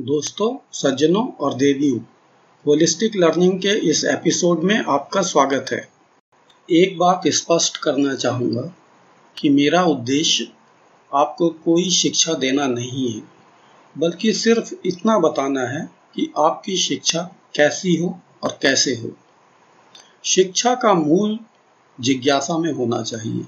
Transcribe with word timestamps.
दोस्तों, 0.00 0.68
सज्जनों 0.72 1.32
और 1.32 1.54
देवियों 1.54 1.98
होलिस्टिक 2.66 3.16
लर्निंग 3.16 3.58
के 3.58 3.68
इस 3.68 4.04
एपिसोड 4.04 4.62
में 4.62 4.84
आपका 4.88 5.22
स्वागत 5.22 5.66
है। 5.72 5.88
एक 6.70 6.98
बात 6.98 7.22
स्पष्ट 7.26 7.76
करना 7.76 8.14
चाहूँगा 8.14 8.74
कि 9.38 9.48
मेरा 9.48 9.82
उद्देश्य 9.84 10.48
आपको 11.14 11.48
कोई 11.48 11.90
शिक्षा 11.90 12.32
देना 12.34 12.66
नहीं 12.66 13.12
है, 13.12 13.22
बल्कि 13.98 14.32
सिर्फ़ 14.32 14.74
इतना 14.86 15.18
बताना 15.18 15.60
है 15.60 15.90
कि 16.14 16.32
आपकी 16.38 16.76
शिक्षा 16.76 17.22
कैसी 17.54 17.96
हो 17.96 18.20
और 18.42 18.58
कैसे 18.62 18.94
हो। 18.94 19.10
शिक्षा 20.24 20.74
का 20.74 20.94
मूल 20.94 21.38
जिज्ञासा 22.00 22.58
में 22.58 22.72
होना 22.72 23.02
चाहिए। 23.02 23.42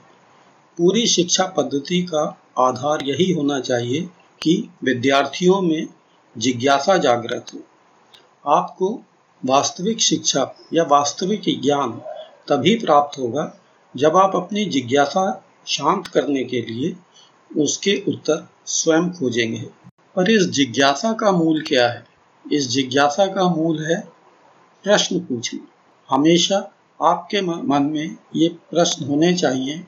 पूरी 0.79 1.07
शिक्षा 1.07 1.47
पद्धति 1.47 2.03
का 2.03 2.41
आधार 2.59 2.99
यही 3.05 3.33
होना 3.33 3.61
चाहिए 3.61 4.09
कि 4.43 4.71
विद्यार्थियों 4.85 5.61
में 5.61 5.87
जिज्ञासा 6.39 6.97
जागृत 6.97 7.47
हो। 7.55 7.61
आपको 8.51 9.03
वास्तविक 9.45 10.01
शिक्षा 10.01 10.55
या 10.75 10.85
वास्तविक 10.85 11.43
ज्ञान 11.63 11.93
तभी 12.49 12.75
प्राप्त 12.77 13.19
होगा 13.19 13.55
जब 13.97 14.17
आप 14.17 14.37
अपनी 14.37 14.65
जिज्ञासा 14.65 15.45
शांत 15.67 16.07
करने 16.07 16.45
के 16.45 16.61
लिए 16.63 16.97
उसके 17.63 18.03
उत्तर 18.09 18.49
स्वयं 18.67 19.11
खोजेंगे। 19.11 19.67
पर 20.17 20.31
इस 20.31 20.43
जिज्ञासा 20.43 21.13
का 21.13 21.33
मूल 21.33 21.63
क्या 21.63 21.89
है? 21.89 22.07
इस 22.53 22.69
जिज्ञासा 22.69 23.27
का 23.27 23.49
मूल 23.49 23.87
है 23.87 24.01
प्रश्न 24.85 25.21
पूछना 25.21 25.67
हमेशा 26.11 26.73
आपके 27.03 27.41
मन 27.41 27.83
में 27.83 28.17
ये 28.37 28.49
प्रश्न 28.49 29.05
होने 29.05 29.35
चाहिए, 29.35 29.79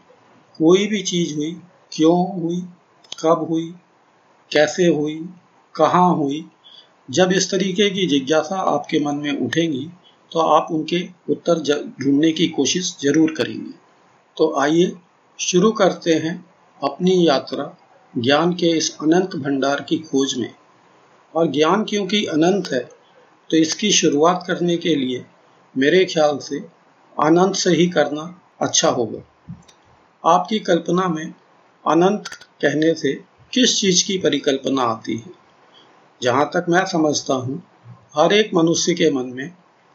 कोई 0.59 0.87
भी 0.87 1.03
चीज़ 1.03 1.35
हुई, 1.37 1.61
क्यों 1.93 2.43
हुई, 2.43 2.61
कब 3.21 3.47
हुई, 3.51 3.75
कैसे 4.51 4.87
हुई 4.87 5.29
कहाँ 5.75 6.15
हुई? 6.17 6.45
जब 7.09 7.33
इस 7.33 7.51
तरीके 7.51 7.89
की 7.91 8.07
जिज्ञासा 8.07 8.57
आपके 8.67 9.01
मन 9.01 9.15
में 9.17 9.39
उठेगी 9.39 9.89
तो 10.33 10.41
आप 10.41 10.69
उनके 10.73 11.01
उत्तर 11.31 11.59
ढूँढने 12.01 12.31
की 12.33 12.47
कोशिश 12.49 12.97
ज़रूर 13.03 13.35
करेंगे। 13.37 13.73
तो 14.37 14.55
आइए 14.61 14.93
शुरू 15.39 15.71
करते 15.73 16.15
हैं 16.15 16.35
अपनी 16.81 17.27
यात्रा 17.27 17.75
ज्ञान 18.15 18.53
के 18.55 18.71
इस 18.79 18.97
अनंत 19.03 19.37
भंडार 19.37 19.81
की 19.81 19.99
खोज 20.01 20.35
में। 20.39 20.55
और 21.35 21.51
ज्ञान 21.53 21.85
क्योंकि 21.85 22.25
अनंत 22.25 22.69
है 22.73 22.81
तो 23.51 23.57
इसकी 23.57 23.91
शुरुआत 23.93 24.45
करने 24.47 24.77
के 24.77 24.95
लिए 24.95 25.25
मेरे 25.75 26.05
ख्याल 26.05 26.39
से 26.39 26.59
अनंत 27.17 27.55
से 27.55 27.71
ही 27.71 27.87
करना 27.89 28.23
अच्छा 28.61 28.89
होगा। 28.89 29.23
आपकी 30.25 30.59
कल्पना 30.59 31.09
में 31.09 31.27
अनंत 31.85 32.29
कहने 32.63 32.95
से 32.95 33.13
किस 33.53 33.81
चीज़ 33.81 34.05
की 34.07 34.19
परिकल्पना 34.19 34.83
आती 34.83 35.17
है? 35.17 35.44
जहाँ 36.25 36.45
तक 36.47 36.67
मैं 36.69 36.85
समझता 36.87 37.35
हूँ, 37.35 37.63
हर 38.17 38.33
एक 38.33 38.51
मनुष्य 38.55 38.95
के 38.95 39.11
मन 39.11 39.27
में 39.27 39.49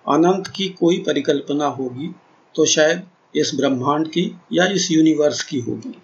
अनंत 0.06 0.48
की 0.48 0.68
कोई 0.70 0.98
परिकल्पना 0.98 1.68
होगी 1.68 2.16
तो 2.56 2.66
शायद 2.66 3.08
इस 3.36 3.52
ब्रह्मांड 3.56 4.08
की 4.08 4.24
या 4.54 4.66
इस 4.66 4.92
यूनिवर्स 4.92 5.44
की 5.44 5.60
होगी। 5.60 5.96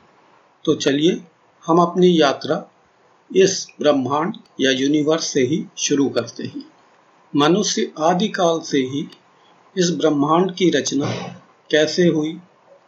तो 0.66 0.76
चलिए 0.76 1.22
हम 1.66 1.80
अपनी 1.80 2.22
यात्रा 2.22 2.64
इस 3.36 3.68
ब्रह्मांड 3.80 4.36
या 4.62 4.72
यूनिवर्स 4.72 5.28
से 5.28 5.42
ही 5.42 5.64
शुरू 5.78 6.10
करते 6.10 6.44
हैं। 6.44 6.64
मनुष्य 7.34 7.92
आदिकाल 8.00 8.60
से 8.60 8.78
ही 8.78 9.08
इस 9.76 9.90
ब्रह्मांड 9.92 10.54
की 10.56 10.70
रचना 10.70 11.12
कैसे 11.72 12.08
हुई, 12.08 12.38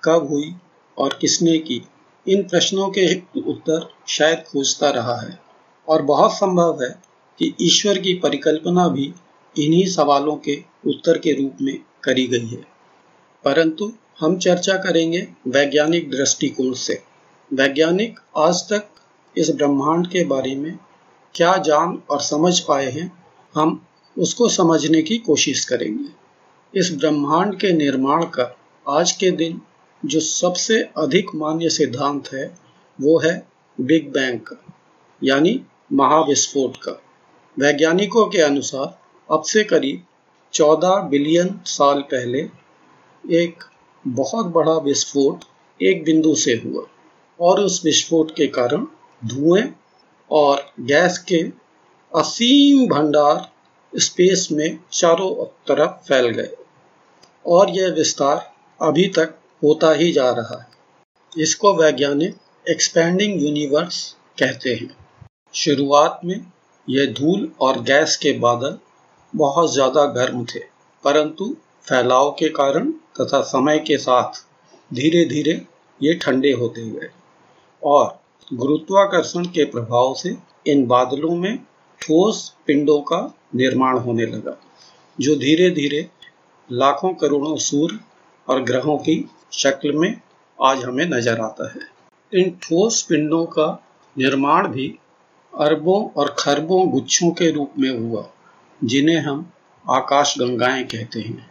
कब 0.03 0.27
हुई 0.30 0.53
और 0.97 1.17
किसने 1.21 1.58
की, 1.58 1.81
इन 2.27 2.43
प्रश्नों 2.43 2.89
के 2.89 3.15
उत्तर 3.41 3.89
शायद 4.08 4.43
खोजता 4.47 4.89
रहा 4.89 5.19
है। 5.21 5.39
और 5.88 6.02
बहुत 6.02 6.31
संभव 6.31 6.83
है 6.83 7.06
कि 7.39 7.55
ईश्वर 7.61 7.97
की 7.97 8.13
परिकल्पना 8.13 8.88
भी 8.88 9.13
इन्हीं 9.59 9.85
सवालों 9.88 10.35
के 10.35 10.63
उत्तर 10.88 11.17
के 11.17 11.31
रूप 11.31 11.53
में 11.61 11.80
करी 12.03 12.27
गई 12.27 12.47
है। 12.47 12.67
परंतु 13.43 13.93
हम 14.19 14.38
चर्चा 14.38 14.73
करेंगे 14.73 15.27
वैज्ञानिक 15.48 16.11
दृष्टिकोण 16.11 16.73
से। 16.73 17.03
वैज्ञानिक 17.53 18.20
आज 18.37 18.55
तक 18.55 18.89
इस 19.37 19.49
ब्रह्मांड 19.49 20.08
के 20.08 20.25
बारे 20.25 20.55
में 20.55 20.80
क्या 21.36 21.58
जान 21.58 22.03
और 22.09 22.21
समझ 22.21 22.59
पाए 22.59 22.92
हैं, 22.92 23.23
हम 23.55 23.86
उसको 24.17 24.49
समझने 24.49 25.02
की 25.02 25.17
कोशिश 25.17 25.65
करेंगे। 25.65 26.09
इस 26.80 26.92
ब्रह्मांड 26.93 27.55
के 27.55 27.71
निर्माण 27.71 28.23
का 28.23 28.58
आज 28.89 29.11
के 29.11 29.31
दिन 29.31 29.61
जो 30.05 30.19
सबसे 30.19 30.81
अधिक 30.98 31.25
मान्य 31.36 31.69
सिद्धांत 31.69 32.33
है, 32.33 32.58
वो 33.02 33.19
है 33.19 33.48
बिग 33.81 34.11
बैंग 34.11 34.39
का, 34.39 34.64
यानी 35.23 35.61
महाविस्फोट 35.93 36.77
का। 36.77 37.02
वैज्ञानिकों 37.59 38.25
के 38.25 38.41
अनुसार 38.41 38.99
अब 39.31 39.43
से 39.43 39.63
करीब 39.63 40.03
14 40.53 41.01
बिलियन 41.09 41.59
साल 41.65 42.01
पहले 42.01 42.49
एक 43.31 43.63
बहुत 44.07 44.45
बड़ा 44.45 44.77
विस्फोट 44.77 45.43
एक 45.81 46.03
बिंदु 46.03 46.35
से 46.35 46.53
हुआ 46.53 46.83
और 47.39 47.59
उस 47.59 47.81
विस्फोट 47.85 48.31
के 48.31 48.47
कारण 48.47 48.85
धुएँ 49.25 49.63
और 50.31 50.73
गैस 50.79 51.17
के 51.17 51.43
असीम 52.15 52.87
भंडार 52.87 53.51
स्पेस 53.99 54.47
में 54.51 54.79
चारों 54.91 55.45
तरफ़ 55.45 55.91
फैल 55.91 56.27
गए 56.27 56.49
और 57.45 57.69
यह 57.69 57.87
विस्तार 57.87 58.53
अभी 58.81 59.07
तक 59.07 59.35
होता 59.63 59.91
ही 59.91 60.11
जा 60.11 60.31
रहा 60.31 60.61
है। 60.61 60.67
इसको 61.41 61.73
वैज्ञानिक 61.75 62.35
एक्सपेंडिंग 62.69 63.43
यूनिवर्स 63.43 64.15
कहते 64.39 64.75
हैं। 64.75 64.95
शुरुआत 65.53 66.21
में 66.25 66.45
यह 66.87 67.11
धूल 67.14 67.49
और 67.61 67.81
गैस 67.83 68.15
के 68.17 68.31
बादल 68.39 68.77
बहुत 69.33 69.73
ज़्यादा 69.73 70.05
गर्म 70.14 70.43
थे, 70.45 70.59
परंतु 71.03 71.45
फैलाव 71.87 72.30
के 72.31 72.49
कारण 72.52 72.92
तथा 73.20 73.42
समय 73.43 73.80
के 73.80 73.98
साथ 73.98 74.43
धीरे 74.92 75.23
धीरे 75.25 75.61
ये 76.02 76.14
ठंडे 76.15 76.52
होते 76.52 76.89
गए। 76.89 77.09
और 77.81 78.20
गुरुत्वाकर्षण 78.52 79.45
के 79.48 79.65
प्रभाव 79.65 80.14
से 80.14 80.36
इन 80.67 80.86
बादलों 80.87 81.36
में 81.36 81.58
ठोस 82.02 82.48
पिंडों 82.67 82.99
का 83.02 83.19
निर्माण 83.55 83.98
होने 83.98 84.25
लगा, 84.25 84.58
जो 85.17 85.36
धीरे 85.36 85.69
धीरे 85.71 86.08
लाखों 86.69 87.14
करोड़ों 87.15 87.55
सूर्य 87.58 87.99
और 88.48 88.61
ग्रहों 88.64 88.98
की 88.99 89.23
शक्ल 89.54 89.92
में 89.92 90.19
आज 90.59 90.83
हमें 90.83 91.05
नज़र 91.08 91.39
आता 91.42 91.71
है। 91.71 91.81
इन 92.31 92.49
ठोस 92.64 93.02
पिंडों 93.02 93.45
का 93.48 93.67
निर्माण 94.15 94.67
भी 94.67 94.87
अरबों 95.59 96.01
और 96.11 96.35
खरबों 96.39 96.89
गुच्छों 96.89 97.29
के 97.31 97.51
रूप 97.51 97.73
में 97.79 97.89
हुआ, 97.89 98.25
जिन्हें 98.81 99.19
हम 99.19 99.49
आकाश 99.85 100.33
गंगाएँ 100.39 100.83
कहते 100.83 101.19
हैं। 101.19 101.49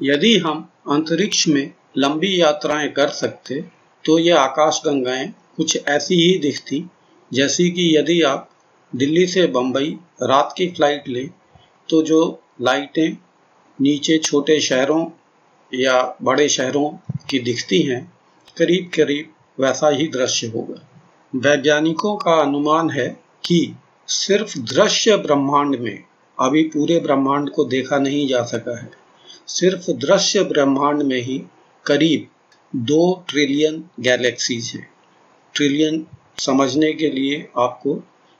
यदि 0.00 0.36
हम 0.38 0.68
अंतरिक्ष 0.90 1.46
में 1.48 1.70
लंबी 1.98 2.40
यात्राएँ 2.40 2.88
कर 2.88 3.08
सकते 3.14 3.60
तो 4.04 4.18
ये 4.18 4.30
आकाश 4.30 4.80
गंगाएँ 4.86 5.32
कुछ 5.56 5.86
ऐसी 5.88 6.14
ही 6.14 6.38
दिखती, 6.38 6.84
जैसी 7.30 7.70
कि 7.70 7.96
यदि 7.96 8.20
आप 8.22 8.48
दिल्ली 8.92 9.26
से 9.26 9.46
बम्बई 9.46 9.96
रात 10.22 10.54
की 10.56 10.66
फ़्लाइट 10.68 11.08
लें 11.08 11.28
तो 11.88 12.02
जो 12.02 12.20
लाइटें 12.60 13.16
नीचे 13.78 14.18
छोटे 14.18 14.60
शहरों 14.60 15.04
या 15.72 16.16
बड़े 16.22 16.48
शहरों 16.48 16.90
की 17.30 17.38
दिखती 17.38 17.80
हैं 17.82 18.00
करीब 18.56 18.90
करीब 18.94 19.32
वैसा 19.60 19.88
ही 19.88 20.06
दृश्य 20.08 20.46
होगा। 20.46 20.84
वैज्ञानिकों 21.36 22.16
का 22.16 22.32
अनुमान 22.32 22.90
है 22.90 23.08
कि 23.46 23.74
सिर्फ़ 24.06 24.58
दृश्य 24.58 25.16
ब्रह्मांड 25.16 25.76
में 25.76 26.02
अभी 26.40 26.62
पूरे 26.62 27.00
ब्रह्मांड 27.00 27.50
को 27.50 27.64
देखा 27.64 27.98
नहीं 27.98 28.28
जा 28.28 28.42
सका 28.42 28.78
है। 28.78 28.90
सिर्फ़ 29.46 29.90
दृश्य 29.90 30.42
ब्रह्मांड 30.42 31.02
में 31.02 31.22
ही 31.22 31.42
करीब 31.86 32.28
दो 32.76 33.24
ट्रिलियन 33.28 33.84
गैलेक्सीज 34.00 34.72
हैं। 34.74 34.90
ट्रिलियन 35.54 36.06
समझने 36.38 36.92
के 36.92 37.10
लिए 37.10 37.48
आपको 37.58 37.94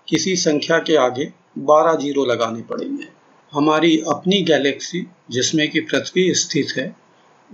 किसी 0.09 0.37
संख्या 0.37 0.79
के 0.79 0.97
आगे 0.97 1.33
12 1.59 1.95
ज़ीरो 1.95 2.25
लगाने 2.25 2.63
पड़ेंगे। 2.63 3.05
हमारी 3.53 3.99
अपनी 3.99 4.43
गैलेक्सी, 4.43 5.07
जिसमें 5.31 5.71
कि 5.71 5.81
पृथ्वी 5.81 6.35
स्थित 6.35 6.69
है, 6.79 6.97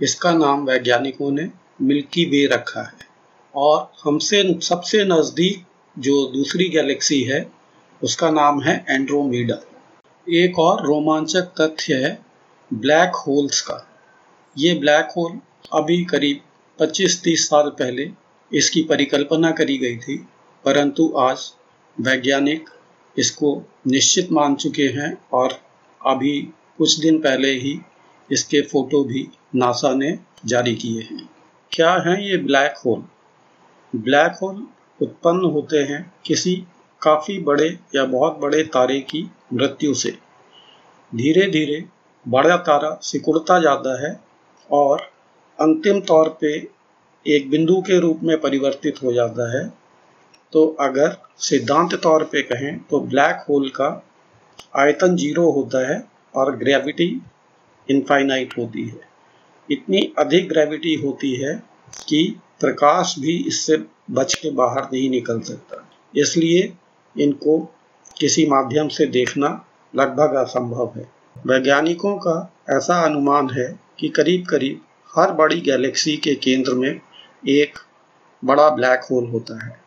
इसका 0.03 0.31
नाम 0.31 0.65
वैज्ञानिकों 0.65 1.31
ने 1.31 1.49
मिल्की 1.81 2.25
वे 2.25 2.45
रखा 2.45 2.81
है। 2.81 3.04
और 3.55 3.91
हमसे 4.03 4.41
सबसे 4.61 5.03
नज़दीक 5.05 5.63
जो 5.97 6.25
दूसरी 6.27 6.67
गैलेक्सी 6.69 7.21
है, 7.23 7.45
उसका 8.01 8.29
नाम 8.31 8.61
है 8.61 8.75
एंड्रोमीडा 8.89 9.61
एक 10.27 10.59
और 10.59 10.85
रोमांचक 10.85 11.51
तथ्य 11.59 11.95
है 11.95 12.17
ब्लैक 12.71 13.15
होल्स 13.17 13.61
का। 13.61 13.77
ये 14.55 14.73
ब्लैक 14.75 15.13
होल 15.17 15.39
अभी 15.73 16.03
करीब 16.05 16.39
25-30 16.79 17.47
साल 17.49 17.69
पहले 17.79 18.09
इसकी 18.51 18.81
परिकल्पना 18.83 19.51
करी 19.51 19.77
गई 19.77 19.97
थी, 19.97 20.17
परंतु 20.65 21.13
आज 21.19 21.51
वैज्ञानिक 21.97 22.69
इसको 23.15 23.51
निश्चित 23.87 24.31
मान 24.31 24.55
चुके 24.55 24.87
हैं 24.95 25.15
और 25.33 25.57
अभी 26.01 26.39
कुछ 26.77 26.99
दिन 26.99 27.19
पहले 27.19 27.51
ही 27.55 27.79
इसके 28.29 28.61
फ़ोटो 28.63 29.03
भी 29.03 29.27
नासा 29.55 29.93
ने 29.95 30.17
जारी 30.45 30.75
किए 30.75 31.01
हैं। 31.01 31.29
क्या 31.71 31.93
है 32.05 32.17
ये 32.23 32.37
ब्लैक 32.39 32.77
होल 32.85 33.03
ब्लैक 33.95 34.37
होल 34.41 34.55
उत्पन्न 34.99 35.51
होते 35.51 35.77
हैं 35.83 35.99
किसी 36.25 36.55
काफ़ी 37.01 37.37
बड़े 37.39 37.67
या 37.95 38.05
बहुत 38.05 38.37
बड़े 38.39 38.63
तारे 38.63 38.99
की 39.01 39.29
मृत्यु 39.53 39.93
से। 39.93 40.11
धीरे 41.11 41.47
धीरे 41.51 41.83
बड़ा 42.25 42.57
तारा 42.57 42.97
सिकुड़ता 43.01 43.59
जाता 43.59 44.07
है 44.07 44.19
और 44.69 45.01
अंतिम 45.59 45.99
तौर 46.01 46.29
पे 46.41 46.51
एक 47.25 47.49
बिंदु 47.49 47.81
के 47.81 47.99
रूप 47.99 48.19
में 48.23 48.39
परिवर्तित 48.41 49.01
हो 49.03 49.13
जाता 49.13 49.51
है। 49.57 49.67
तो 50.53 50.65
अगर 50.79 51.15
सिद्धांत 51.39 51.95
तौर 51.95 52.23
पे 52.23 52.41
कहें 52.41 52.77
तो 52.79 52.99
ब्लैक 52.99 53.45
होल 53.49 53.69
का 53.69 53.89
आयतन 54.75 55.15
ज़ीरो 55.15 55.49
होता 55.51 55.87
है 55.89 56.03
और 56.35 56.55
ग्रेविटी 56.55 57.09
इनफाइनाइट 57.89 58.57
होती 58.57 58.87
है। 58.87 59.01
इतनी 59.69 60.01
अधिक 60.19 60.47
ग्रेविटी 60.49 60.93
होती 60.95 61.33
है 61.35 61.55
कि 62.07 62.39
प्रकाश 62.59 63.15
भी 63.19 63.37
इससे 63.47 63.77
बच 64.11 64.33
के 64.33 64.51
बाहर 64.51 64.83
नहीं 64.83 65.09
निकल 65.09 65.39
सकता। 65.39 65.89
इसलिए 66.17 66.73
इनको 67.19 67.59
किसी 68.19 68.45
माध्यम 68.45 68.87
से 68.87 69.05
देखना 69.05 69.65
लगभग 69.95 70.35
असंभव 70.35 70.91
है। 70.95 71.09
वैज्ञानिकों 71.47 72.17
का 72.17 72.53
ऐसा 72.69 73.01
अनुमान 73.01 73.49
है 73.49 73.79
कि 73.99 74.09
करीब 74.09 74.45
करीब 74.45 74.81
हर 75.17 75.31
बड़ी 75.31 75.61
गैलेक्सी 75.61 76.17
के 76.17 76.35
केंद्र 76.35 76.73
में 76.73 77.01
एक 77.47 77.79
बड़ा 78.45 78.69
ब्लैक 78.69 79.01
होल 79.11 79.25
होता 79.25 79.65
है। 79.65 79.79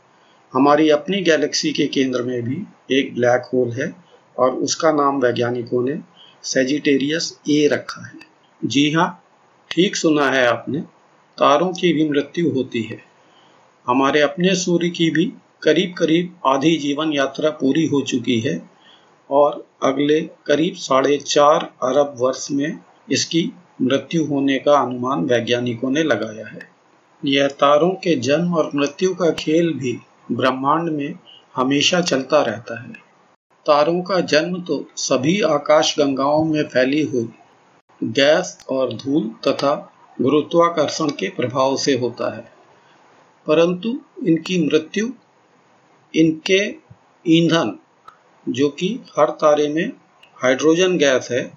हमारी 0.53 0.91
अपनी 0.91 1.21
गैलेक्सी 1.23 1.73
के 1.73 1.87
केंद्र 1.87 2.23
में 2.23 2.43
भी 2.43 2.63
एक 2.99 3.15
ब्लैक 3.15 3.43
होल 3.55 3.73
है 3.73 3.97
और 4.39 4.51
उसका 4.51 4.93
नाम 4.93 5.21
वैज्ञानिकों 5.21 5.85
ने 5.85 5.99
सेजिटेरियस 6.43 7.41
ए 7.51 7.69
रखा 7.73 8.07
है। 8.07 8.19
जी 8.65 8.93
हाँ 8.93 9.25
ठीक 9.71 9.97
सुना 9.97 10.31
है 10.31 10.47
आपने। 10.47 10.83
तारों 11.39 11.73
की 11.73 11.93
भी 11.93 12.09
मृत्यु 12.11 12.51
होती 12.51 12.83
है। 12.83 12.99
हमारे 13.87 14.21
अपने 14.21 14.55
सूर्य 14.55 14.89
की 14.89 15.11
भी 15.11 15.25
करीब 15.63 15.95
करीब 15.99 16.35
आधी 16.47 16.77
जीवन 16.77 17.13
यात्रा 17.13 17.51
पूरी 17.51 17.87
हो 17.87 18.01
चुकी 18.01 18.39
है 18.41 18.71
और 19.31 19.67
अगले 19.83 20.21
करीब 20.47 20.75
साढ़े 20.75 21.17
चार 21.17 21.71
अरब 21.83 22.15
वर्ष 22.19 22.51
में 22.51 22.79
इसकी 23.11 23.51
मृत्यु 23.83 24.25
होने 24.25 24.59
का 24.59 24.79
अनुमान 24.79 25.25
वैज्ञानिकों 25.25 25.91
ने 25.91 26.03
लगाया 26.03 26.47
है। 26.47 26.69
यह 27.23 27.49
तारों 27.49 27.91
के 27.91 28.15
जन्म 28.15 28.55
और 28.55 28.71
मृत्यु 28.75 29.15
का 29.15 29.31
खेल 29.31 29.73
भी 29.75 29.99
ब्रह्मांड 30.33 30.89
में 30.89 31.15
हमेशा 31.55 32.01
चलता 32.01 32.43
रहता 32.43 32.81
है। 32.83 32.93
तारों 33.67 34.01
का 34.03 34.21
जन्म 34.21 34.61
तो 34.63 34.85
सभी 34.97 35.41
आकाश 35.41 35.95
गंगाओं 35.99 36.45
में 36.45 36.63
फैली 36.65 37.03
हुई 37.03 37.29
गैस 38.03 38.59
और 38.71 38.93
धूल 38.93 39.31
तथा 39.49 39.75
गुरुत्वाकर्षण 40.21 41.11
के 41.11 41.29
प्रभाव 41.29 41.77
से 41.77 41.95
होता 41.99 42.35
है। 42.37 42.53
परंतु 43.47 43.89
इनकी 44.27 44.59
मृत्यु, 44.67 45.09
इनके 46.15 46.61
ईंधन, 47.27 47.79
जो 48.47 48.69
कि 48.69 48.89
हर 49.19 49.31
तारे 49.31 49.69
में 49.69 49.93
हाइड्रोजन 50.37 50.97
गैस 50.99 51.29
है, 51.31 51.51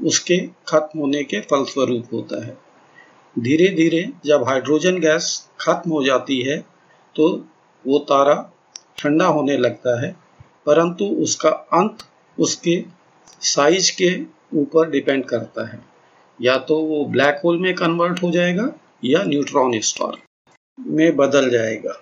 उसके 0.00 0.36
खत्म 0.68 1.00
होने 1.00 1.22
के 1.24 1.40
फलस्वरूप 1.40 2.12
होता 2.12 2.44
है। 2.46 2.56
धीरे 3.38 3.68
धीरे 3.68 4.08
जब 4.26 4.44
हाइड्रोजन 4.44 4.98
गैस 4.98 5.48
खत्म 5.60 5.90
हो 5.90 6.04
जाती 6.04 6.40
है 6.40 6.58
तो 7.16 7.28
वो 7.84 7.98
तारा 7.98 8.34
ठंडा 8.98 9.26
होने 9.26 9.56
लगता 9.58 10.00
है, 10.02 10.16
परंतु 10.66 11.04
उसका 11.04 11.50
अंत 11.50 11.98
उसके 12.38 12.84
साइज़ 13.40 13.90
के 13.92 14.10
ऊपर 14.58 14.90
डिपेंड 14.90 15.24
करता 15.24 15.66
है। 15.68 15.93
या 16.42 16.56
तो 16.58 16.78
वो 16.78 17.04
ब्लैक 17.04 17.40
होल 17.44 17.58
में 17.58 17.74
कन्वर्ट 17.74 18.22
हो 18.22 18.30
जाएगा 18.30 18.68
या 19.04 19.22
न्यूट्रॉन 19.22 19.80
स्टार 19.80 20.16
में 20.78 21.16
बदल 21.16 21.50
जाएगा। 21.50 22.00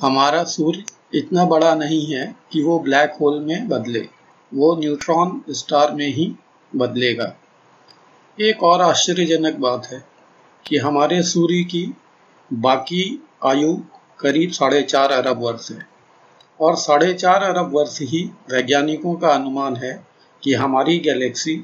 हमारा 0.00 0.42
सूर्य 0.44 0.84
इतना 1.14 1.44
बड़ा 1.44 1.74
नहीं 1.74 2.04
है 2.06 2.34
कि 2.52 2.62
वो 2.62 2.78
ब्लैक 2.78 3.12
होल 3.20 3.40
में 3.40 3.68
बदले, 3.68 4.06
वो 4.52 4.76
न्यूट्रॉन 4.76 5.42
स्टार 5.50 5.92
में 5.92 6.06
ही 6.06 6.32
बदलेगा। 6.76 7.34
एक 8.38 8.62
और 8.62 8.80
आश्चर्यजनक 8.80 9.56
बात 9.56 9.86
है 9.86 10.02
कि 10.66 10.76
हमारे 10.76 11.22
सूर्य 11.22 11.62
की 11.64 11.94
बाकी 12.52 13.22
आयु 13.44 13.76
करीब 14.20 14.50
साढ़े 14.50 14.82
चार 14.82 15.12
अरब 15.12 15.42
वर्ष 15.42 15.70
है 15.70 15.86
और 16.60 16.76
साढ़े 16.76 17.12
चार 17.14 17.42
अरब 17.42 17.70
वर्ष 17.74 17.98
ही 18.02 18.22
वैज्ञानिकों 18.52 19.14
का 19.14 19.28
अनुमान 19.28 19.76
है 19.76 19.92
कि 20.42 20.54
हमारी 20.54 20.98
गैलेक्सी 20.98 21.56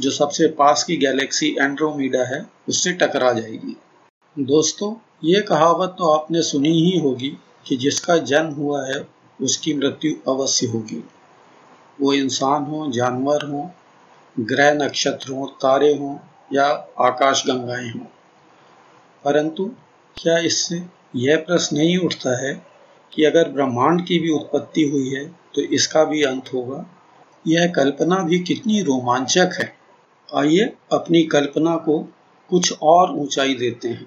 जो 0.00 0.10
सबसे 0.10 0.48
पास 0.48 0.84
की 0.84 0.96
गैलेक्सी 0.96 1.56
एंड्रोमीडा 1.60 2.24
है, 2.24 2.46
उससे 2.68 2.92
टकरा 2.92 3.32
जाएगी। 3.32 3.76
दोस्तों, 4.38 4.94
ये 5.24 5.40
कहावत 5.40 5.96
तो 5.98 6.08
आपने 6.08 6.42
सुनी 6.42 6.68
ही 6.68 6.98
होगी 6.98 7.38
कि 7.66 7.76
जिसका 7.76 8.16
जन्म 8.16 8.50
हुआ 8.50 8.86
है, 8.86 9.08
उसकी 9.40 9.74
मृत्यु 9.74 10.32
अवश्य 10.32 10.66
होगी। 10.66 11.04
वो 12.00 12.12
इंसान 12.12 12.64
हो, 12.64 12.92
जानवर 12.92 13.48
हो, 13.48 13.70
ग्रह 14.40 14.74
नक्षत्र 14.74 15.32
हो, 15.32 15.46
तारे 15.46 15.94
हों, 15.94 16.18
या 16.52 16.66
आकाश 17.00 17.44
गंगाएँ 17.46 17.90
हों। 17.90 18.06
परंतु, 19.24 19.72
क्या 20.22 20.38
इससे 20.38 20.82
यह 21.16 21.36
प्रश्न 21.36 21.76
नहीं 21.76 21.98
उठता 21.98 22.46
है 22.46 22.66
कि 23.12 23.24
अगर 23.24 23.48
ब्रह्मांड 23.48 24.06
की 24.06 24.18
भी 24.18 24.30
उत्पत्ति 24.30 24.82
हुई 24.82 25.14
है 25.14 25.24
तो 25.54 25.60
इसका 25.62 26.04
भी 26.04 26.22
अंत 26.22 26.50
होगा? 26.54 26.86
यह 27.46 27.72
कल्पना 27.76 28.16
भी 28.16 28.38
कितनी 28.38 28.82
रोमांचक 28.82 29.50
है। 29.60 29.77
आइए 30.36 30.72
अपनी 30.92 31.22
कल्पना 31.22 31.76
को 31.76 32.08
कुछ 32.50 32.78
और 32.82 33.10
ऊंचाई 33.10 33.54
देते 33.54 33.88
हैं। 33.88 34.06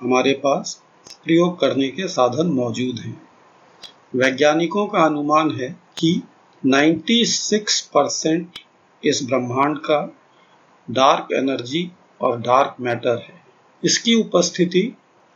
हमारे 0.00 0.32
पास 0.44 0.80
प्रयोग 1.24 1.58
करने 1.60 1.88
के 1.88 2.08
साधन 2.08 2.46
मौजूद 2.52 2.98
हैं। 2.98 3.20
वैज्ञानिकों 4.14 4.86
का 4.86 5.04
अनुमान 5.04 5.50
है 5.50 5.68
कि 5.98 6.20
96 6.62 7.80
परसेंट 7.94 8.58
इस 9.02 9.22
ब्रह्मांड 9.22 9.78
का 9.78 10.00
डार्क 10.88 11.32
एनर्जी 11.32 11.90
और 12.20 12.40
डार्क 12.40 12.76
मैटर 12.80 13.18
है। 13.18 13.40
इसकी 13.82 14.14
उपस्थिति 14.14 14.82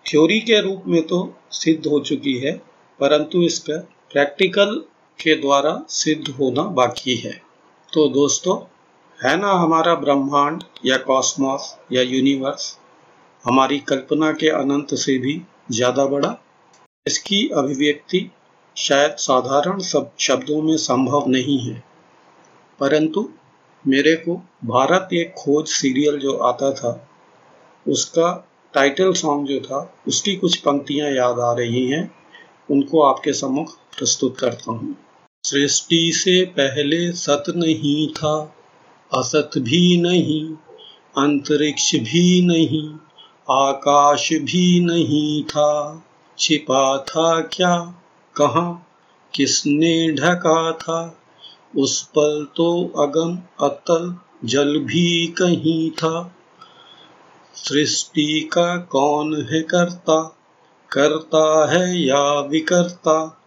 थ्योरी 0.07 0.39
के 0.41 0.61
रूप 0.61 0.85
में 0.87 1.03
तो 1.03 1.19
सिद्ध 1.53 1.87
हो 1.87 2.01
चुकी 2.01 2.37
है, 2.39 2.53
परंतु 3.01 3.43
इसका 3.43 3.79
प्रैक्टिकल 4.13 4.83
के 5.19 5.35
द्वारा 5.35 5.81
सिद्ध 5.89 6.29
होना 6.29 6.63
बाकी 6.63 7.15
है। 7.15 7.33
तो 7.93 8.09
दोस्तों, 8.09 8.57
है 9.21 9.37
ना 9.37 9.53
हमारा 9.53 9.95
ब्रह्मांड 9.95 10.63
या 10.87 10.97
कॉस्मॉस 10.97 11.77
या 11.93 12.03
यूनिवर्स? 12.03 12.79
हमारी 13.45 13.79
कल्पना 13.79 14.33
के 14.33 14.49
अनंत 14.49 14.95
से 14.95 15.19
भी 15.19 15.43
ज़्यादा 15.71 16.07
बड़ा? 16.07 16.37
इसकी 17.07 17.49
अभिव्यक्ति 17.49 18.31
शायद 18.77 19.17
साधारण 19.19 19.79
सब 19.79 20.11
शब्दों 20.19 20.63
में 20.63 20.77
संभव 20.77 21.25
नहीं 21.29 21.59
है। 21.59 21.85
परंतु 22.81 23.29
मेरे 23.87 24.15
को 24.17 24.35
भारत 24.65 25.09
एक 25.13 25.35
खोज 25.39 25.69
सीरियल 25.69 26.19
जो 26.19 26.37
आता 26.37 26.73
था, 26.73 27.09
उसका 27.87 28.49
टाइटल 28.75 29.13
सॉन्ग 29.13 29.49
जो 29.49 29.61
था, 29.61 29.95
उसकी 30.09 30.37
कुछ 30.37 30.57
पंक्तियाँ 30.57 31.11
याद 31.11 31.39
आ 31.39 31.53
रही 31.53 31.87
हैं। 31.87 32.15
उनको 32.71 33.03
आपके 33.03 33.33
सम्मुख 33.33 33.77
प्रस्तुत 33.99 34.39
करता 34.39 34.73
हूँ। 34.73 34.97
सृष्टि 35.45 36.13
से 36.15 36.45
पहले 36.45 37.13
सत 37.13 37.45
नहीं 37.57 38.09
था, 38.09 38.55
असत 39.15 39.51
भी 39.59 40.01
नहीं, 40.01 40.55
अंतरिक्ष 41.19 41.95
भी 41.95 42.43
नहीं, 42.43 42.95
आकाश 43.51 44.33
भी 44.33 44.81
नहीं 44.81 45.45
था। 45.45 46.05
छिपा 46.39 46.99
था 46.99 47.41
क्या? 47.41 47.79
कहा? 48.37 48.87
किसने 49.35 50.13
ढका 50.13 50.73
था? 50.73 51.19
उस 51.79 52.03
पल 52.03 52.47
तो 52.57 52.93
अगम 52.99 53.39
अतल 53.67 54.17
जल 54.45 54.79
भी 54.79 55.27
कहीं 55.27 55.91
था। 55.91 56.37
सृष्टि 57.55 58.51
का 58.53 58.77
कौन 58.77 59.47
है 59.53 59.63
करता? 59.63 60.37
करता 60.93 61.73
है 61.73 62.03
या 62.03 62.41
विकर्ता? 62.41 63.42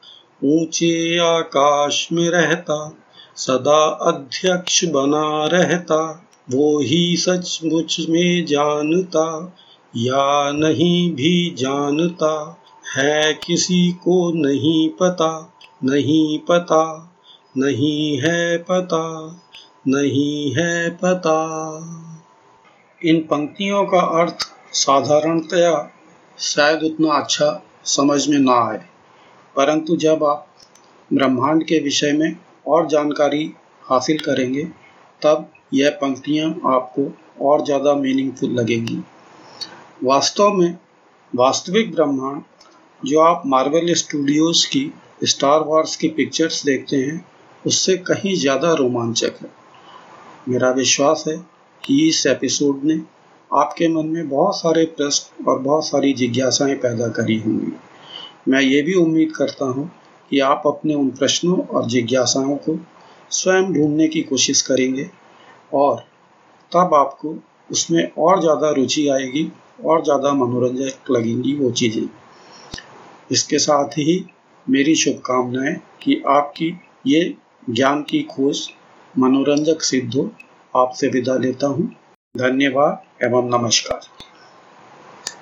ऊँचे 0.46 1.20
आकाश 1.20 2.08
में 2.12 2.30
रहता, 2.30 2.98
सदा 3.36 3.86
अध्यक्ष 3.88 4.86
बना 4.86 5.46
रहता, 5.46 6.28
वो 6.52 6.80
ही 6.80 7.18
सचमुच 7.18 8.06
में 8.10 8.46
जानता, 8.46 9.58
या 9.98 10.52
नहीं 10.52 11.14
भी 11.14 11.56
जानता, 11.58 12.62
है 12.98 13.34
किसी 13.34 13.92
को 13.92 14.32
नहीं 14.36 14.90
पता 14.90 15.52
नहीं 15.84 16.40
पता, 16.40 17.14
नहीं 17.58 18.18
है 18.18 18.58
पता, 18.58 19.36
नहीं 19.88 20.52
है 20.52 20.90
पता। 20.90 21.38
इन 23.06 23.20
पंक्तियों 23.20 23.86
का 23.86 24.00
अर्थ 24.00 24.38
साधारणतया 24.72 25.92
शायद 26.40 26.84
उतना 26.84 27.14
अच्छा 27.14 27.64
समझ 27.86 28.28
में 28.28 28.40
ना 28.40 28.72
आए। 28.72 28.95
परंतु 29.58 29.96
जब 29.96 30.24
आप 30.24 30.48
ब्रह्मांड 31.12 31.64
के 31.64 31.80
विषय 31.80 32.12
में 32.12 32.36
और 32.68 32.88
जानकारी 32.88 33.54
हासिल 33.84 34.18
करेंगे, 34.18 34.64
तब 35.22 35.52
यह 35.74 35.90
पंक्तियाँ 36.02 36.50
आपको 36.66 37.12
और 37.42 37.66
ज़्यादा 37.66 37.94
मीनिंगफुल 37.94 38.50
लगेंगी। 38.50 39.00
वास्तव 40.04 40.54
में 40.54 40.78
वास्तविक 41.34 41.96
ब्रह्मांड 41.96 42.42
जो 43.06 43.20
आप 43.20 43.44
मार्वल 43.46 43.94
स्टूडियोज़ 43.94 44.68
की 44.68 44.92
स्टार 45.24 45.62
वार्स 45.62 45.96
की 45.96 46.08
पिक्चर्स 46.08 46.64
देखते 46.66 46.96
हैं, 46.96 47.26
उससे 47.66 47.98
कहीं 47.98 48.36
ज़्यादा 48.36 48.74
रोमांचक 48.74 49.42
है। 49.42 49.50
मेरा 50.50 50.70
विश्वास 50.72 51.24
है 51.28 51.38
कि 51.84 52.08
इस 52.10 52.26
एपिसोड 52.28 52.84
ने 52.84 53.00
आपके 53.54 53.88
मन 53.88 54.06
में 54.06 54.30
बहुत 54.30 54.56
सारे 54.56 54.86
प्रश्न 54.86 55.46
और 55.46 55.60
बहुत 55.60 55.88
सारी 55.88 56.14
जिज्ञासाएँ 56.14 56.76
पैदा 56.76 57.08
करी 57.08 57.38
होंगी। 57.40 57.72
मैं 58.46 58.62
ये 58.62 58.82
भी 58.82 58.94
उम्मीद 58.94 59.32
करता 59.36 59.66
हूँ 59.66 59.90
कि 60.32 60.40
आप 60.40 60.64
अपने 60.66 60.94
उन 60.94 61.10
प्रश्नों 61.10 61.58
और 61.60 61.86
जिज्ञासाओं 61.86 62.56
को 62.58 62.78
स्वयं 63.32 63.74
ढूँढने 63.74 64.08
की 64.08 64.22
कोशिश 64.22 64.62
करेंगे 64.62 65.10
और 65.74 65.98
तब 66.72 66.94
आपको 66.94 67.36
उसमें 67.70 68.04
और 68.18 68.42
ज़्यादा 68.42 68.70
रुचि 68.72 69.08
आएगी, 69.08 69.52
और 69.86 70.04
ज़्यादा 70.04 70.34
मनोरंजक 70.34 71.12
लगेंगी 71.12 71.54
वो 71.56 71.72
चीज़ें। 71.72 72.08
इसके 73.32 73.60
साथ 73.60 73.98
ही 73.98 74.26
मेरी 74.68 74.96
शुभकामनाएँ 74.96 75.76
कि 76.04 76.22
आपकी 76.28 76.74
ये 77.08 77.36
ज्ञान 77.70 78.02
की 78.02 78.22
खोज 78.32 78.68
मनोरंजक 79.14 79.82
सिद्ध 79.82 80.16
हो 80.16 80.30
आपसे 80.74 81.08
विदा 81.08 81.38
लेता 81.38 81.68
हूँ। 81.68 81.88
धन्यवाद 82.36 83.02
एवं 83.24 83.50
नमस्कार। 83.52 84.15